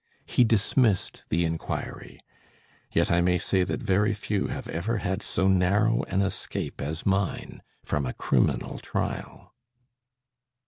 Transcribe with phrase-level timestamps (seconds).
[0.25, 2.21] He dismissed the inquiry;
[2.91, 7.05] yet I may say that very few have ever had so narrow, an escape as
[7.05, 9.53] mine from a criminal trial."